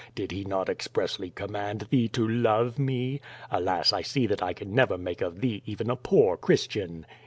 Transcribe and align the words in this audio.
Did 0.15 0.31
he 0.31 0.43
not 0.43 0.67
expressly 0.67 1.29
com 1.29 1.51
mand 1.51 1.87
thee 1.91 2.07
to 2.07 2.27
love 2.27 2.79
me? 2.79 3.21
Alas, 3.51 3.93
I 3.93 4.01
see 4.01 4.25
that 4.25 4.41
I 4.41 4.51
can 4.51 4.73
never 4.73 4.97
make 4.97 5.21
of 5.21 5.41
thee 5.41 5.61
even 5.67 5.91
a 5.91 5.95
poor 5.95 6.37
Christian. 6.37 7.05